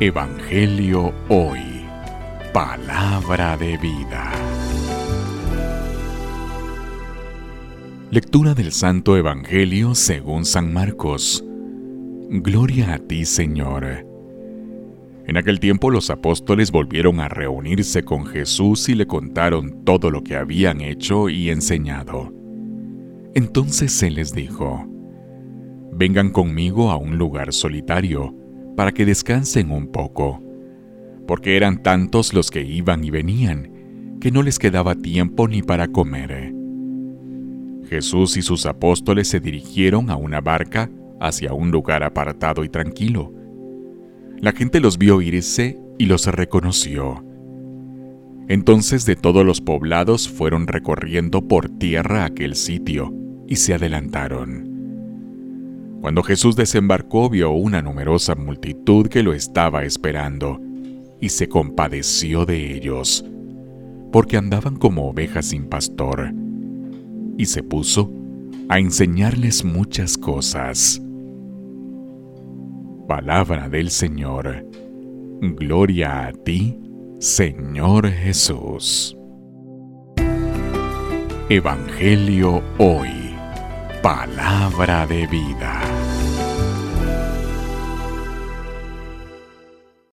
[0.00, 1.60] Evangelio Hoy.
[2.52, 4.32] Palabra de vida.
[8.10, 11.44] Lectura del Santo Evangelio según San Marcos.
[12.30, 14.06] Gloria a ti, Señor.
[15.26, 20.24] En aquel tiempo los apóstoles volvieron a reunirse con Jesús y le contaron todo lo
[20.24, 22.32] que habían hecho y enseñado.
[23.34, 24.84] Entonces se les dijo,
[25.92, 28.41] Vengan conmigo a un lugar solitario
[28.76, 30.42] para que descansen un poco,
[31.26, 35.88] porque eran tantos los que iban y venían, que no les quedaba tiempo ni para
[35.88, 36.54] comer.
[37.88, 40.90] Jesús y sus apóstoles se dirigieron a una barca
[41.20, 43.32] hacia un lugar apartado y tranquilo.
[44.38, 47.24] La gente los vio irse y los reconoció.
[48.48, 53.14] Entonces de todos los poblados fueron recorriendo por tierra aquel sitio
[53.46, 54.71] y se adelantaron.
[56.02, 60.60] Cuando Jesús desembarcó vio una numerosa multitud que lo estaba esperando,
[61.20, 63.24] y se compadeció de ellos,
[64.10, 66.32] porque andaban como ovejas sin pastor,
[67.38, 68.12] y se puso
[68.68, 71.00] a enseñarles muchas cosas.
[73.06, 74.66] Palabra del Señor.
[75.40, 76.80] Gloria a ti,
[77.20, 79.16] Señor Jesús.
[81.48, 83.21] Evangelio hoy.
[84.02, 86.01] Palabra de vida.